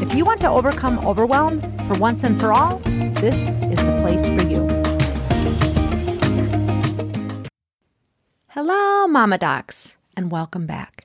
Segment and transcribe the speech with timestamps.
[0.00, 4.28] If you want to overcome overwhelm for once and for all, this is the place
[4.28, 4.64] for you.
[8.50, 11.04] Hello, Mama Docs, and welcome back.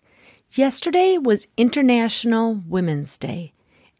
[0.51, 3.53] Yesterday was International Women's Day,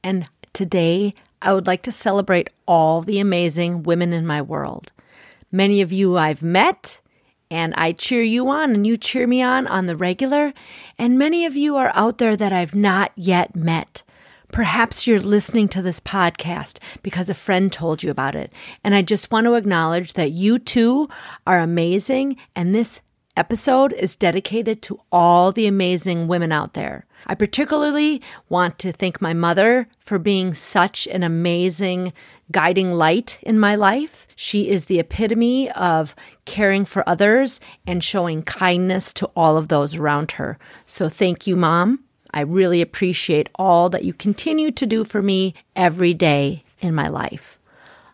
[0.03, 4.91] and today I would like to celebrate all the amazing women in my world.
[5.51, 7.01] Many of you I've met,
[7.49, 10.53] and I cheer you on, and you cheer me on on the regular,
[10.99, 14.03] and many of you are out there that I've not yet met.
[14.53, 18.53] Perhaps you're listening to this podcast because a friend told you about it.
[18.83, 21.09] And I just want to acknowledge that you too
[21.47, 22.37] are amazing.
[22.55, 23.01] And this
[23.35, 27.07] episode is dedicated to all the amazing women out there.
[27.25, 32.13] I particularly want to thank my mother for being such an amazing
[32.51, 34.27] guiding light in my life.
[34.35, 39.95] She is the epitome of caring for others and showing kindness to all of those
[39.95, 40.59] around her.
[40.85, 42.02] So thank you, Mom.
[42.33, 47.07] I really appreciate all that you continue to do for me every day in my
[47.07, 47.59] life.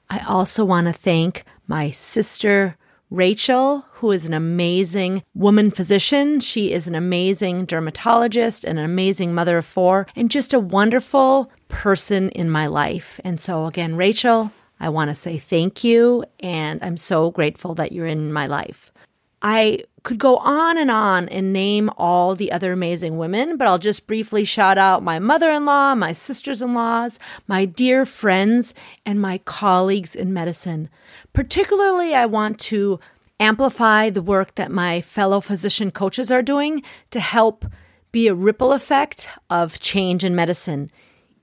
[0.09, 2.75] I also want to thank my sister,
[3.09, 6.40] Rachel, who is an amazing woman physician.
[6.40, 11.52] She is an amazing dermatologist and an amazing mother of four and just a wonderful
[11.67, 13.20] person in my life.
[13.23, 16.23] And so, again, Rachel, I want to say thank you.
[16.40, 18.92] And I'm so grateful that you're in my life.
[19.41, 23.79] I could go on and on and name all the other amazing women, but I'll
[23.79, 28.73] just briefly shout out my mother in law, my sisters in laws, my dear friends,
[29.05, 30.89] and my colleagues in medicine.
[31.33, 32.99] Particularly, I want to
[33.39, 37.66] amplify the work that my fellow physician coaches are doing to help
[38.11, 40.91] be a ripple effect of change in medicine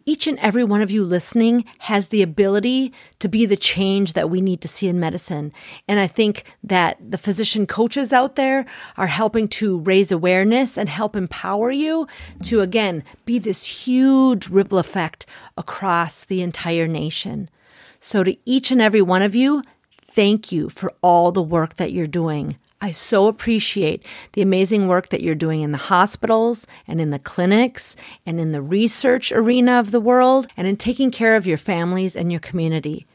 [0.07, 4.31] each and every one of you listening has the ability to be the change that
[4.31, 5.53] we need to see in medicine.
[5.89, 8.65] And I think that the physician coaches out there
[8.97, 12.07] are helping to raise awareness and help empower you
[12.45, 15.27] to, again, be this huge ripple effect
[15.59, 17.51] across the entire nation.
[17.99, 19.65] So, to each and every one of you,
[20.13, 22.57] thank you for all the work that you're doing.
[22.81, 27.19] I so appreciate the amazing work that you're doing in the hospitals and in the
[27.19, 31.57] clinics and in the research arena of the world and in taking care of your
[31.57, 33.07] families and your community.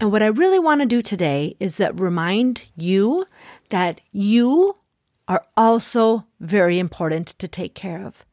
[0.00, 3.26] And what I really want to do today is that remind you
[3.68, 4.74] that you
[5.28, 8.24] are also very important to take care of.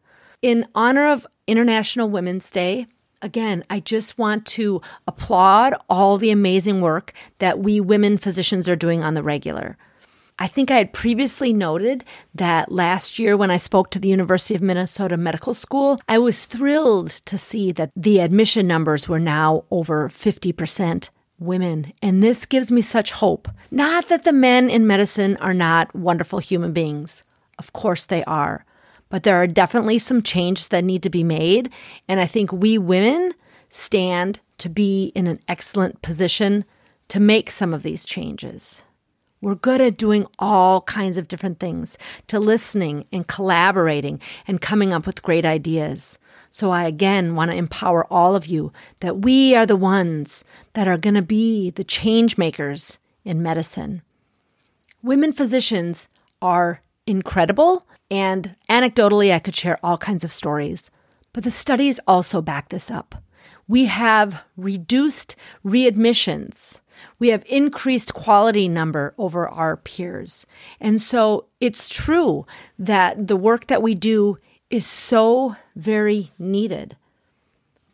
[0.41, 2.87] In honor of International Women's Day,
[3.21, 8.75] again, I just want to applaud all the amazing work that we women physicians are
[8.75, 9.77] doing on the regular.
[10.39, 12.03] I think I had previously noted
[12.35, 16.45] that last year when I spoke to the University of Minnesota Medical School, I was
[16.45, 21.09] thrilled to see that the admission numbers were now over 50%
[21.39, 21.93] women.
[22.01, 23.47] And this gives me such hope.
[23.71, 27.23] Not that the men in medicine are not wonderful human beings.
[27.57, 28.63] Of course they are.
[29.09, 31.71] But there are definitely some changes that need to be made.
[32.07, 33.33] And I think we women
[33.69, 36.65] stand to be in an excellent position
[37.07, 38.83] to make some of these changes.
[39.39, 44.93] We're good at doing all kinds of different things, to listening and collaborating and coming
[44.93, 46.17] up with great ideas.
[46.49, 48.71] So I again want to empower all of you
[49.01, 50.43] that we are the ones
[50.73, 54.01] that are going to be the change makers in medicine.
[55.03, 56.07] Women physicians
[56.41, 60.89] are incredible, and anecdotally, I could share all kinds of stories.
[61.31, 63.21] But the studies also back this up.
[63.67, 66.81] We have reduced readmissions
[67.19, 70.45] we have increased quality number over our peers.
[70.79, 72.45] And so it's true
[72.77, 74.37] that the work that we do
[74.69, 76.95] is so very needed.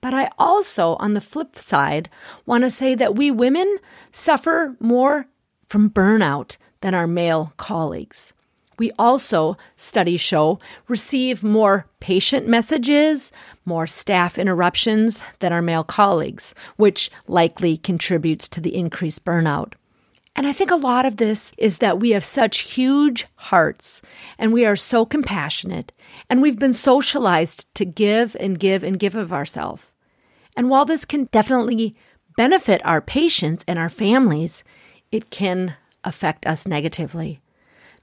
[0.01, 2.09] But I also, on the flip side,
[2.45, 3.77] want to say that we women
[4.11, 5.27] suffer more
[5.67, 8.33] from burnout than our male colleagues.
[8.77, 13.31] We also, studies show, receive more patient messages,
[13.65, 19.73] more staff interruptions than our male colleagues, which likely contributes to the increased burnout.
[20.35, 24.01] And I think a lot of this is that we have such huge hearts
[24.39, 25.91] and we are so compassionate
[26.29, 29.91] and we've been socialized to give and give and give of ourselves.
[30.55, 31.95] And while this can definitely
[32.35, 34.63] benefit our patients and our families,
[35.11, 37.39] it can affect us negatively.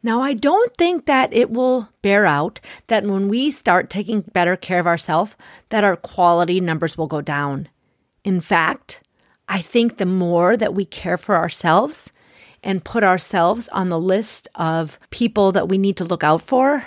[0.02, 4.56] Now, I don't think that it will bear out that when we start taking better
[4.56, 5.37] care of ourselves,
[5.69, 7.69] that our quality numbers will go down.
[8.25, 9.02] In fact,
[9.49, 12.12] I think the more that we care for ourselves
[12.62, 16.87] and put ourselves on the list of people that we need to look out for,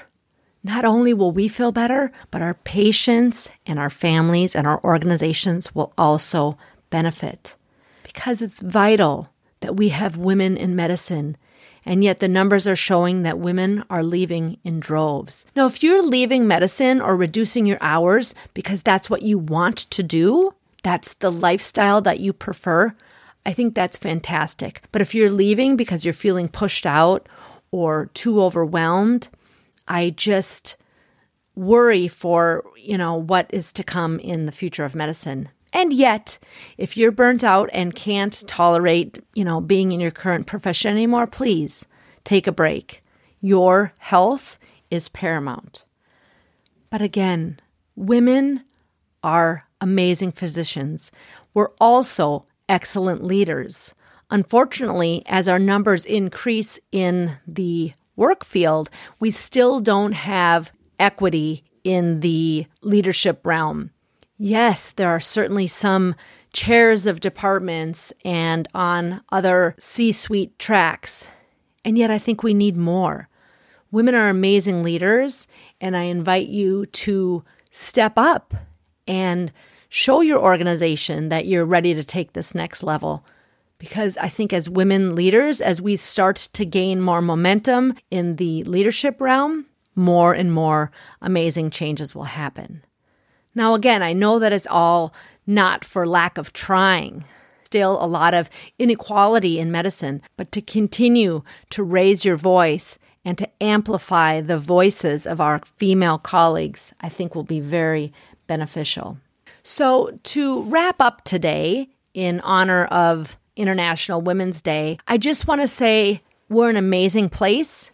[0.64, 5.76] not only will we feel better, but our patients and our families and our organizations
[5.76, 6.58] will also
[6.90, 7.56] benefit.
[8.04, 11.36] Because it's vital that we have women in medicine.
[11.86, 15.46] And yet the numbers are showing that women are leaving in droves.
[15.56, 20.04] Now, if you're leaving medicine or reducing your hours because that's what you want to
[20.04, 20.54] do,
[20.84, 22.94] that's the lifestyle that you prefer,
[23.46, 24.82] I think that's fantastic.
[24.92, 27.28] But if you're leaving because you're feeling pushed out
[27.72, 29.30] or too overwhelmed,
[29.88, 30.78] I just
[31.56, 35.50] worry for, you know, what is to come in the future of medicine.
[35.74, 36.38] And yet,
[36.78, 41.26] if you're burnt out and can't tolerate, you know, being in your current profession anymore,
[41.26, 41.88] please
[42.24, 43.04] take a break.
[43.42, 44.60] Your health
[44.92, 45.84] is paramount.
[46.92, 47.60] But again,
[47.96, 48.64] women
[49.24, 51.12] are amazing physicians.
[51.56, 53.96] We're also excellent leaders.
[54.30, 58.90] Unfortunately, as our numbers increase in the work field,
[59.20, 63.90] we still don't have equity in the leadership realm.
[64.46, 66.16] Yes, there are certainly some
[66.52, 71.30] chairs of departments and on other C suite tracks.
[71.86, 73.30] And yet, I think we need more.
[73.92, 75.48] Women are amazing leaders,
[75.80, 78.54] and I invite you to step up
[79.08, 79.50] and
[79.88, 83.26] show your organization that you're ready to take this next level.
[83.78, 88.66] Because I think as women leaders, as we start to gain more momentum in the
[88.66, 90.92] leadership realm, more and more
[91.22, 92.84] amazing changes will happen.
[93.56, 95.14] Now, again, I know that is all
[95.46, 97.26] not for lack of trying.
[97.66, 103.38] Still, a lot of inequality in medicine, but to continue to raise your voice and
[103.38, 108.14] to amplify the voices of our female colleagues, I think will be very
[108.48, 109.18] beneficial.
[109.64, 115.68] So, to wrap up today in honor of International Women's Day, I just want to
[115.68, 117.93] say we're an amazing place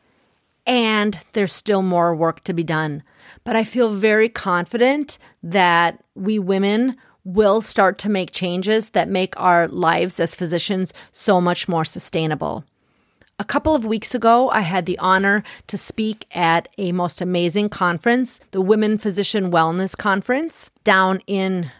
[0.70, 3.02] and there's still more work to be done.
[3.44, 6.96] But I feel very confident that we women
[7.26, 12.64] will start to make changes that make our lives as physicians so much more sustainable.
[13.40, 17.70] A couple of weeks ago, I had the honor to speak at a most amazing
[17.70, 21.72] conference, the Women Physician Wellness Conference, down in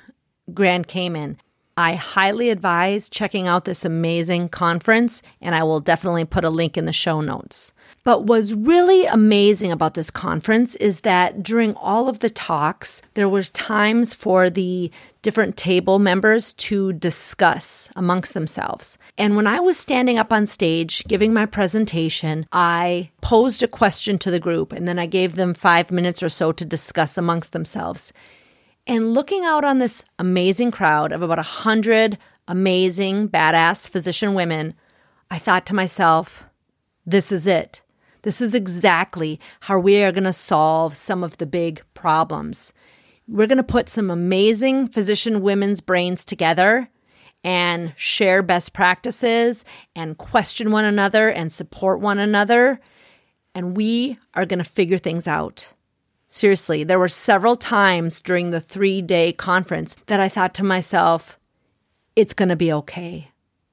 [0.54, 1.40] Grand Cayman.
[1.78, 6.76] I highly advise checking out this amazing conference, and I will definitely put a link
[6.76, 7.72] in the show notes.
[8.04, 13.30] But what's really amazing about this conference is that during all of the talks, there
[13.30, 14.90] was times for the
[15.22, 18.98] different table members to discuss amongst themselves.
[19.18, 24.18] And when I was standing up on stage giving my presentation, I posed a question
[24.20, 27.52] to the group and then I gave them five minutes or so to discuss amongst
[27.52, 28.14] themselves.
[28.88, 32.18] And looking out on this amazing crowd of about a hundred
[32.48, 34.74] amazing, badass physician women,
[35.30, 36.46] I thought to myself,
[37.06, 37.82] this is it.
[38.24, 42.74] This is exactly how we are going to solve some of the big problems.
[43.28, 46.90] We're going to put some amazing physician women's brains together
[47.44, 49.64] and share best practices
[49.96, 52.80] and question one another and support one another.
[53.56, 55.72] And we are going to figure things out.
[56.28, 61.40] Seriously, there were several times during the three day conference that I thought to myself,
[62.16, 63.29] it's going to be okay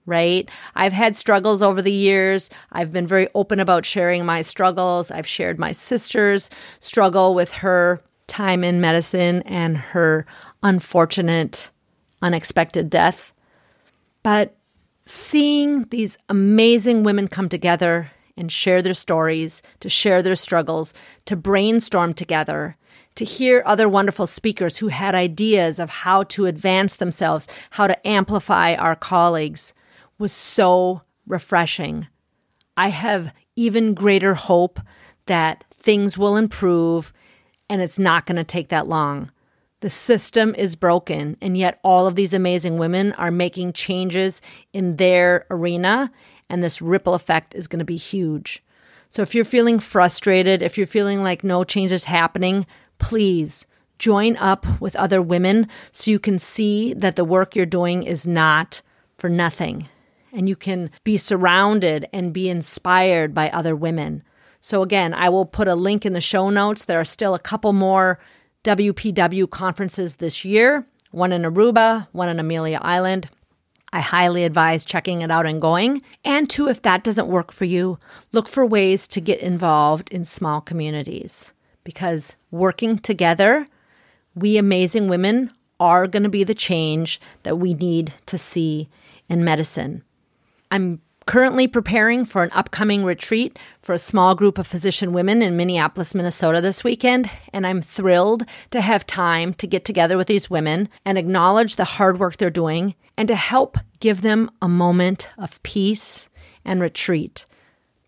[0.07, 0.49] right?
[0.75, 2.49] I've had struggles over the years.
[2.73, 5.11] I've been very open about sharing my struggles.
[5.11, 6.49] I've shared my sister's
[6.81, 10.27] struggle with her time in medicine and her
[10.63, 11.71] unfortunate,
[12.23, 13.33] unexpected death.
[14.23, 14.57] But
[15.05, 20.93] seeing these amazing women come together and share their stories, to share their struggles,
[21.25, 22.77] to brainstorm together,
[23.15, 28.07] to hear other wonderful speakers who had ideas of how to advance themselves, how to
[28.07, 29.73] amplify our colleagues
[30.19, 32.07] was so refreshing.
[32.77, 34.81] I have even greater hope
[35.27, 37.13] that things will improve
[37.69, 39.31] and it's not going to take that long.
[39.81, 44.41] The system is broken, and yet all of these amazing women are making changes
[44.73, 46.11] in their arena,
[46.49, 48.63] and this ripple effect is going to be huge.
[49.11, 52.67] So if you're feeling frustrated, if you're feeling like no change is happening,
[52.99, 53.67] please
[53.99, 58.27] join up with other women so you can see that the work you're doing is
[58.27, 58.81] not
[59.19, 59.89] for nothing
[60.37, 64.23] and you can be surrounded and be inspired by other women.
[64.61, 66.85] So, again, I will put a link in the show notes.
[66.85, 68.21] There are still a couple more
[68.65, 73.31] WPW conferences this year one in Aruba, one in Amelia Island.
[73.93, 76.03] I highly advise checking it out and going.
[76.25, 77.99] And two, if that doesn't work for you,
[78.33, 83.67] look for ways to get involved in small communities because working together,
[84.35, 88.89] we amazing women are going to be the change that we need to see
[89.29, 90.03] in medicine.
[90.77, 95.57] I'm currently preparing for an upcoming retreat for a small group of physician women in
[95.57, 100.51] Minneapolis, Minnesota this weekend, and I'm thrilled to have time to get together with these
[100.51, 105.31] women and acknowledge the hard work they're doing and to help give them a moment
[105.39, 106.29] of peace
[106.63, 107.47] and retreat,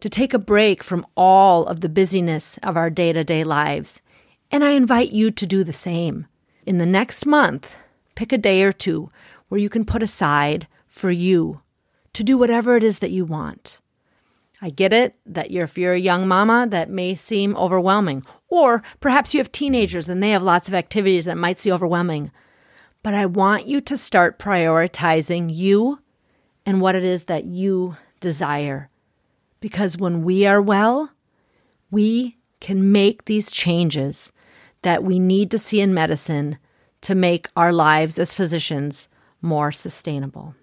[0.01, 4.03] to take a break from all of the busyness of our day to day lives.
[4.51, 6.27] And I invite you to do the same.
[6.67, 7.75] In the next month,
[8.15, 9.11] pick a day or two
[9.49, 11.63] where you can put aside for you
[12.19, 13.79] to do whatever it is that you want.
[14.61, 18.25] I get it that you're, if you're a young mama, that may seem overwhelming.
[18.49, 22.33] Or perhaps you have teenagers and they have lots of activities that might seem overwhelming.
[23.05, 26.01] But I want you to start prioritizing you
[26.67, 28.91] and what it is that you desire.
[29.61, 31.13] Because when we are well,
[31.93, 34.33] we can make these changes
[34.83, 36.59] that we need to see in medicine
[37.03, 39.07] to make our lives as physicians
[39.41, 40.57] more sustainable.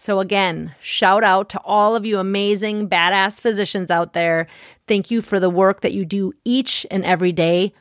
[0.00, 4.46] So, again, shout out to all of you amazing, badass physicians out there.
[4.86, 7.74] Thank you for the work that you do each and every day.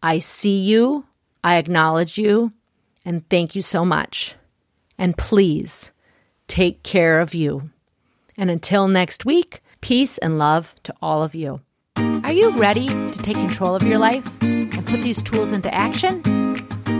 [0.00, 1.06] I see you,
[1.42, 2.52] I acknowledge you,
[3.04, 4.36] and thank you so much.
[4.96, 5.90] And please
[6.46, 7.70] take care of you.
[8.36, 11.60] And until next week, peace and love to all of you.
[11.96, 16.22] Are you ready to take control of your life and put these tools into action?